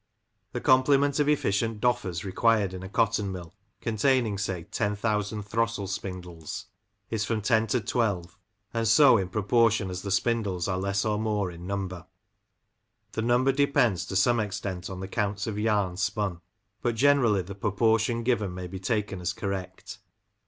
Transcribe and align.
The 0.53 0.61
complement 0.61 1.19
of 1.19 1.29
efficient 1.29 1.79
Doffers 1.79 2.23
required 2.23 2.73
in 2.73 2.81
a 2.81 2.89
cotton 2.89 3.31
mill, 3.31 3.53
containing, 3.81 4.39
say, 4.39 4.63
ten 4.63 4.95
thousand 4.95 5.43
throstle 5.43 5.85
spindles, 5.87 6.65
is 7.11 7.23
frOm 7.23 7.43
ten 7.43 7.67
to 7.67 7.79
twelve; 7.81 8.35
and 8.73 8.87
so 8.87 9.19
in 9.19 9.29
proportion 9.29 9.91
as 9.91 10.01
the 10.01 10.09
spindles 10.09 10.67
are 10.67 10.79
less 10.79 11.05
or 11.05 11.19
more 11.19 11.51
in 11.51 11.67
number. 11.67 12.07
The 13.11 13.21
number 13.21 13.51
depends 13.51 14.07
to 14.07 14.15
some 14.15 14.39
extent 14.39 14.89
on 14.89 15.01
the 15.01 15.07
counts 15.07 15.45
of 15.45 15.59
yarn 15.59 15.97
spun; 15.97 16.41
but 16.81 16.95
generally 16.95 17.43
the 17.43 17.53
proportion 17.53 18.23
given 18.23 18.55
may 18.55 18.65
be 18.65 18.79
taken 18.79 19.21
as 19.21 19.33
correct. 19.33 19.99